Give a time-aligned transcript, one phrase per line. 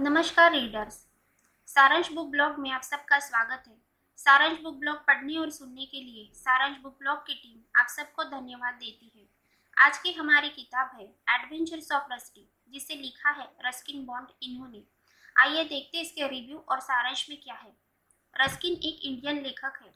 [0.00, 0.94] नमस्कार रीडर्स
[1.68, 3.74] सारांश book blog में आप सबका स्वागत है।
[4.18, 8.24] सारांश बुक ब्लॉग पढ़ने और सुनने के लिए सारांश बुक ब्लॉग की टीम आप सबको
[8.24, 9.26] धन्यवाद देती है।
[9.76, 14.82] आज की हमारी किताब है एडवेंचर्स ऑफ़ रस्टी जिसे लिखा है रस्किन बॉन्ड इन्होंने।
[15.36, 17.72] आइए देखते इसके रिव्यू और सारांश में क्या है।
[18.36, 19.94] रस्किन एक इंडियन लेखक है,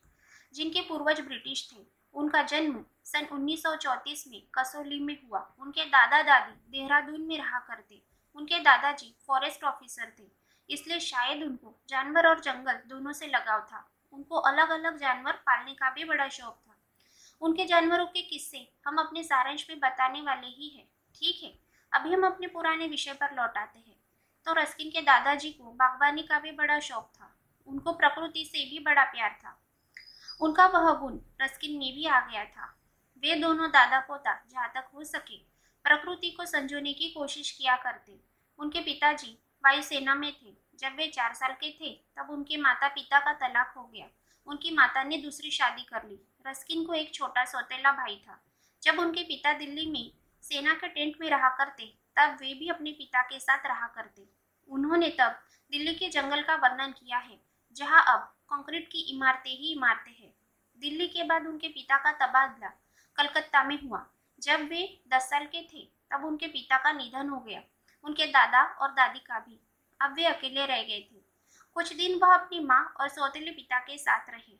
[0.54, 1.84] जिनके पूर्वज ब्रिटिश थे।
[2.14, 8.02] उनका जन्म सन 1934 में कसौली में हुआ। उनके दादा दादी देहरादून में रहा करते।
[8.37, 10.25] उनके दादाजी फॉरेस्ट ऑफिसर थे।
[10.70, 15.74] इसलिए शायद उनको जानवर और जंगल दोनों से लगाव था। उनको अलग अलग जानवर पालने
[15.74, 16.77] का भी बड़ा शौक था।
[17.41, 21.59] उनके जानवरों के किस्से हम अपने सारांश में बताने वाले ही हैं। ठीक है?
[21.93, 23.96] अभी हम अपने पुराने विषय पर लौट आते हैं।
[24.45, 28.79] तो रस्किन के दादाजी को बागवानी का भी बड़ा शौक था। उनको प्रकृति से भी
[28.79, 29.62] बड़ा प्यार था।
[30.41, 32.79] उनका वह गुण रस्किन में भी आ गया था।
[33.18, 35.38] वे दोनों दादा पोता जहाँ तक हो सके
[35.84, 41.34] प्रकृति को संजोने की कोशिश किया करते। उनके पिताजी वायुसेना में थे। जब वे चार
[41.34, 44.07] साल के थे, तब उनके माता पिता का तलाक हो गया।
[44.46, 48.40] उनकी माता ने दूसरी शादी कर ली। रस्किन को एक छोटा सौतेला भाई था।
[48.82, 50.12] जब उनके पिता दिल्ली में
[50.43, 54.29] सेना के टेंट में रहा करते, तब वे भी अपने पिता के साथ रहा करते।
[54.68, 55.40] उन्होंने तब
[55.71, 57.40] दिल्ली के जंगल का वर्णन किया है,
[57.77, 60.34] जहाँ अब कंक्रीट की इमारतें ही इमारतें हैं।
[60.79, 62.68] दिल्ली के बाद उनके पिता का तबादला
[63.16, 64.06] कलकत्ता में हुआ।
[64.41, 67.62] जब वे दस साल के थे, तब उनके पिता का निधन हो गया।
[68.06, 69.59] उनके दादा और दादी का भी।
[70.00, 71.21] अब वे अकेले रह गए थे।
[71.76, 74.59] कुछ दिन वह अपनी माँ और सौतेले पिता के साथ रहे।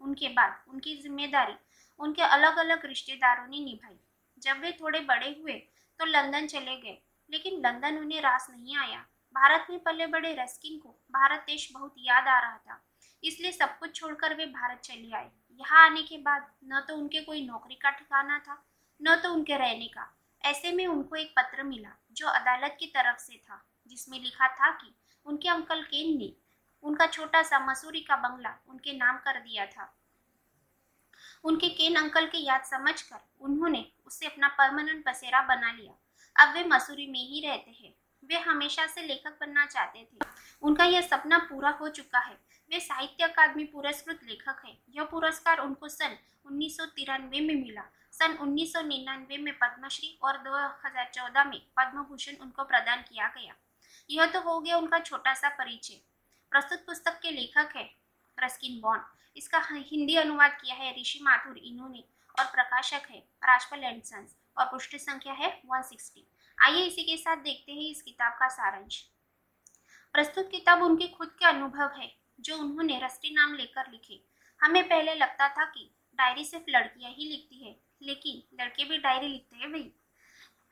[0.00, 1.54] उनके बाद उनकी ज़िम्मेदारी
[2.00, 3.98] उनके अलग अलग रिश्तेदारों ने निभाई।
[4.42, 5.52] जब वे थोड़े बड़े हुए
[6.00, 6.98] तो लंदन चले गए।
[7.30, 8.98] लेकिन लंदन उन्हें रास नहीं आया।
[9.36, 12.82] भारत में पले बड़े रस्किन को भारत देश बहुत याद आ रहा था।
[13.22, 15.30] इसलिए सब कुछ छोड़कर वे भारत चले आए।
[15.60, 18.62] यहाँ आने के बाद न तो उनके कोई नौकरी का ठिकाना था,
[19.00, 20.12] न तो उनके रहने का।
[20.46, 24.70] ऐसे में उनको एक पत्र मिला, जो अदालत की तरफ़ से था, जिसमें लिखा था
[24.70, 24.94] कि
[25.26, 26.32] उनके अंकल केन ने
[26.82, 29.98] उनका छोटा सा मसूरी का बंगला उनके नाम कर दिया था।
[31.44, 35.94] उनके केन अंकल की याद समझकर उन्होंने उसे अपना परमानेंट बसेरा बना लिया।
[36.44, 40.18] अब वे मसूरी में ही रहते हैं। वे हमेशा से लेखक बनना चाहते थे।
[40.62, 42.34] उनका यह सपना पूरा हो चुका है।
[42.70, 47.84] वे साहित्य अकादमी पुरस्कृत लेखक हैं। यह पुरस्कार उनको सन उन्नीस सौ तिरानवे में मिला।
[48.18, 53.54] सन उन्नीस सौ निन्यानवे में पद्मश्री और 2014 में पद्म भूषण उनको प्रदान किया गया।
[54.10, 56.00] यह तो हो गया उनका छोटा सा परिचय।
[56.52, 57.84] प्रस्तुत पुस्तक के लेखक है
[58.38, 59.02] रस्किन बॉन्ड
[59.36, 62.04] इसका हिंदी अनुवाद किया है ऋषि माथुर इन्होंने
[62.38, 66.24] और प्रकाशक है राजपाल एंड सन्स और पृष्ठ संख्या है 160
[66.58, 69.00] आइए इसी के साथ देखते हैं इस किताब का सारांश।
[70.14, 72.10] प्रस्तुत किताब उनके खुद के अनुभव है,
[72.40, 74.20] जो उन्होंने रस्टी नाम लेकर लिखे।
[74.60, 79.28] हमें पहले लगता था कि डायरी सिर्फ़ लड़कियाँ ही लिखती है, लेकिन लड़के भी डायरी
[79.28, 79.90] लिखते हैं भाई।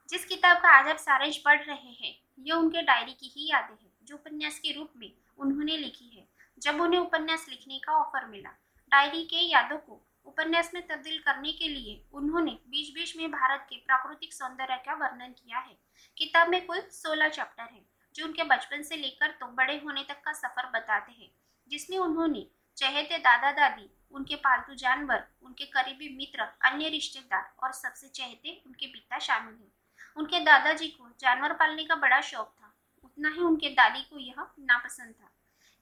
[0.09, 3.75] जिस किताब का आज आप सारांश पढ़ रहे हैं यह उनके डायरी की ही यादें
[3.75, 6.27] हैं, जो उपन्यास के रूप में उन्होंने लिखी है।
[6.59, 8.51] जब उन्हें उपन्यास लिखने का ऑफ़र मिला,
[8.93, 13.67] डायरी के यादों को उपन्यास में तब्दील करने के लिए उन्होंने बीच बीच में भारत
[13.71, 15.77] के प्राकृतिक सौंदर्य का वर्णन किया है।
[16.17, 17.85] किताब में कुल सोलह चैप्टर है,
[18.15, 21.31] जो उनके बचपन से लेकर तो बड़े होने तक का सफ़र बताते हैं,
[21.69, 22.47] जिसमें उन्होंने
[22.77, 28.87] चहेते दादा दादी, उनके पालतू जानवर, उनके करीबी मित्र, अन्य रिश्तेदार और सबसे चहेते उनके
[28.87, 29.73] पिता शामिल हैं।
[30.17, 32.73] उनके दादाजी को जानवर पालने का बड़ा शौक था।
[33.05, 35.31] उतना ही उनके दादी को यह नापसंद था।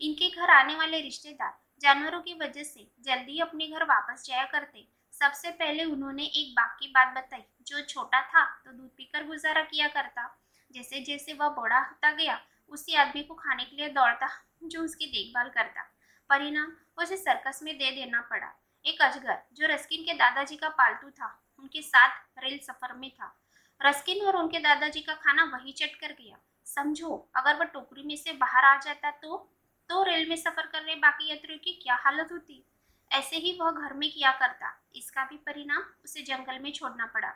[0.01, 4.87] इनके घर आने वाले रिश्तेदार जानवरों की वजह से जल्दी अपने घर वापस जाया करते।
[5.13, 9.63] सबसे पहले उन्होंने एक बाग की बात बताई, जो छोटा था तो दूध पीकर गुजारा
[9.63, 10.39] किया करता।
[10.71, 14.29] जैसे जैसे वह बड़ा होता गया, उसी आदमी को खाने के लिए दौड़ता,
[14.65, 15.83] जो उसकी देखभाल करता।
[16.29, 18.53] परिणाम उसे सर्कस में दे देना पड़ा।
[18.87, 23.39] एक अजगर, जो रस्किन के दादाजी का पालतू था, उनके साथ रेल सफ़र में था।
[23.85, 28.17] रस्किन और उनके दादाजी का खाना वही चट कर गया। समझो, अगर वह टोकरी में
[28.17, 29.53] से बाहर आ जाता तो?
[29.89, 32.67] तो रेल में सफ़र कर रहे बाकी यात्रियों की क्या हालत होती?
[33.13, 37.35] ऐसे ही वह घर में किया करता। इसका भी परिणाम उसे जंगल में छोड़ना पड़ा।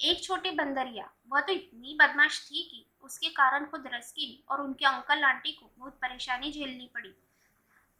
[0.00, 4.86] एक छोटी बंदरिया, वह तो इतनी बदमाश थी कि उसके कारण खुद रस्किन और उनके
[4.86, 7.14] अंकल आंटी को बहुत परेशानी झेलनी पड़ी।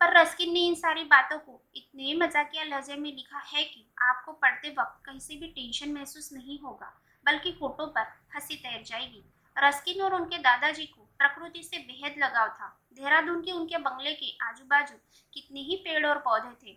[0.00, 4.32] पर रस्किन ने इन सारी बातों को, इतने मजाकिया लहजे में लिखा है कि आपको
[4.32, 6.92] पढ़ते वक्त कहीं से भी टेंशन महसूस नहीं होगा,
[7.26, 9.24] बल्कि फ़ोटो पर हँसी तैर जाएगी।
[9.56, 14.36] रस्किन और उनके दादाजी को प्रकृति से बेहद लगाव था। देहरादून के उनके बंगले के
[14.42, 14.96] आजू बाजू
[15.32, 16.76] कितने ही पेड़ और पौधे थे।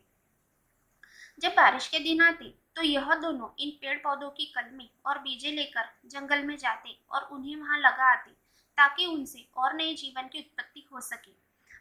[1.39, 5.51] जब बारिश के दिन आते तो यह दोनों इन पेड़ पौधों की कलमें और बीजे
[5.51, 8.31] लेकर जंगल में जाते और उन्हें वहाँ लगा आते,
[8.77, 11.31] ताकि उनसे और नए जीवन की उत्पत्ति हो सके।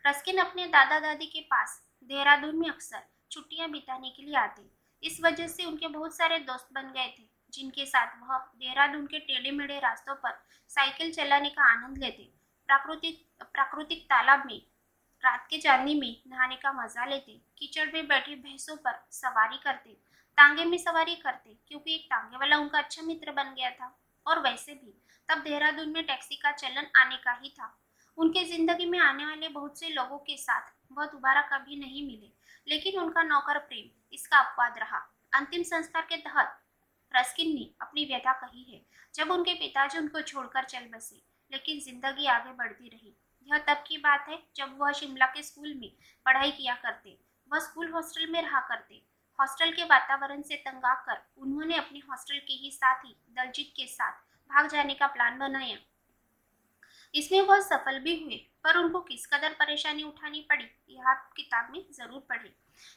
[0.09, 3.01] रस्किन अपने दादा दादी के पास देहरादून में अक्सर
[3.31, 4.63] छुट्टियाँ बिताने के लिए आते।
[5.03, 7.23] इस वजह से उनके बहुत सारे दोस्त बन गए थे,
[7.53, 10.39] जिनके साथ वह देहरादून के टेढ़े मेढ़े रास्तों पर
[10.71, 12.23] साइकिल चलाने का आनंद लेते।
[12.69, 14.61] प्राकृतिक प्राकृतिक तालाब में,
[15.25, 19.91] रात के चांदनी में नहाने का मज़ा लेते। कीचड़ में बैठी भैंसों पर सवारी करते।
[20.39, 23.97] तांगे में सवारी करते, क्योंकि एक तांगे वाला उनका अच्छा मित्र बन गया था।
[24.27, 24.95] और वैसे भी,
[25.29, 27.75] तब देहरादून में टैक्सी का चलन आने का ही था।
[28.19, 32.31] उनके ज़िंदगी में आने वाले बहुत से लोगों के साथ वह दोबारा कभी नहीं मिले,
[32.67, 34.99] लेकिन उनका नौकर प्रेम, इसका अपवाद रहा।
[35.32, 36.59] अंतिम संस्कार के तहत
[37.15, 38.81] रस्किन ने अपनी व्यथा कही है,
[39.15, 41.23] जब उनके पिताजी उनको छोड़कर चल बसे,
[41.53, 43.15] लेकिन ज़िंदगी आगे बढ़ती रही।
[43.49, 45.91] यह तब की बात है, जब वह शिमला के स्कूल में
[46.26, 47.17] पढ़ाई किया करते,
[47.50, 49.03] वह स्कूल हॉस्टल में रहा करते।
[49.38, 54.12] हॉस्टल के वातावरण से तंग आकर उन्होंने अपने हॉस्टल के ही साथी दलजीत के साथ
[54.50, 55.76] भाग जाने का प्लान बनाया।
[57.15, 61.71] इसमें वह सफल भी हुए, पर उनको किस कदर परेशानी उठानी पड़ी, यह आप किताब
[61.73, 62.53] में ज़रूर पढ़े।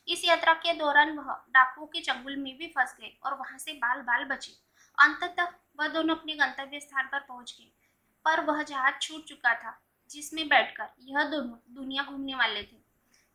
[0.08, 3.74] इस यात्रा के दौरान वह डाकुओं के चंगुल में भी फंस गए और वहाँ से
[3.76, 4.52] बाल बाल बचे।
[4.98, 5.48] अंततः
[5.80, 7.72] वह दोनों अपने गंतव्य स्थान पर पहुँच गए,
[8.26, 9.80] पर वह जहाज़ छूट चुका था,
[10.10, 12.78] जिसमें बैठकर यह दोनों दुनिया घूमने वाले थे।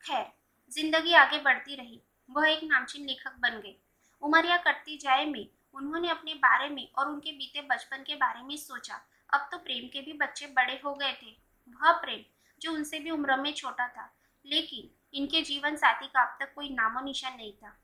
[0.04, 0.26] खैर,
[0.72, 3.76] ज़िंदगी आगे बढ़ती रही, वह एक नामचीन लेखक बन गए।
[4.22, 8.56] उमरिया कटती जाए में उन्होंने अपने बारे में और उनके बीते बचपन के बारे में
[8.56, 9.00] सोचा
[9.36, 11.36] अब तो प्रेम के भी बच्चे बड़े हो गए थे।
[11.68, 12.24] वह प्रेम,
[12.60, 14.12] जो उनसे भी उम्र में छोटा था,
[14.44, 17.76] लेकिन इनके जीवन साथी का अब तक कोई नामो निशान नहीं था।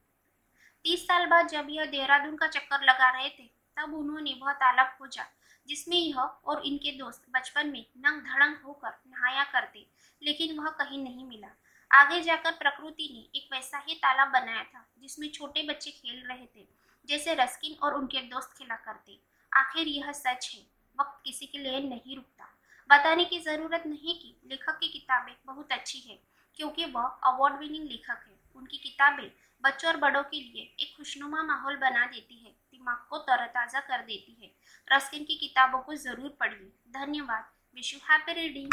[0.85, 4.95] तीस साल बाद जब यह देहरादून का चक्कर लगा रहे थे, तब उन्होंने वह तालाब
[4.99, 5.25] खोजा,
[5.69, 9.87] जिसमें यह और इनके दोस्त बचपन में नंग धड़ंग होकर नहाया करते,
[10.23, 11.49] लेकिन वह कहीं नहीं मिला।
[11.91, 16.47] आगे जाकर प्रकृति ने एक वैसा ही तालाब बनाया था, जिसमें छोटे बच्चे खेल रहे
[16.47, 16.67] थे,
[17.09, 19.19] जैसे रस्किन और उनके दोस्त खेला करते।
[19.53, 20.63] आखिर यह सच है?
[21.03, 22.49] वक्त किसी के लिए नहीं रुकता।
[22.91, 26.19] बताने की ज़रूरत नहीं कि लेखक की किताबें बहुत अच्छी है,
[26.59, 29.31] क्योंकि वह अवार्ड विनिंग लेखक है। उनकी किताबें
[29.65, 34.03] बच्चों और बड़ों के लिए एक खुशनुमा माहौल बना देती है, दिमाग को तरोताजा कर
[34.03, 34.51] देती है।
[34.89, 38.73] रस्किन की किताबों को ज़रूर पढ़िए। धन्यवाद। Wish you happy reading